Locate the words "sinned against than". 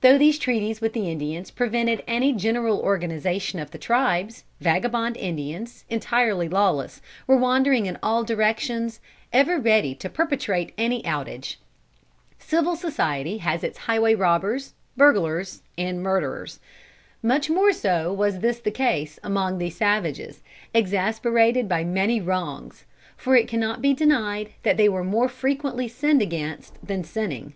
25.88-27.02